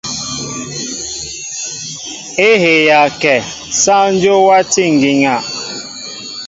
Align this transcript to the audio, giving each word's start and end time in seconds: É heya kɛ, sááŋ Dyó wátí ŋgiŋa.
É 2.47 2.49
heya 2.63 3.01
kɛ, 3.21 3.35
sááŋ 3.81 4.07
Dyó 4.21 4.35
wátí 4.47 4.83
ŋgiŋa. 4.95 5.35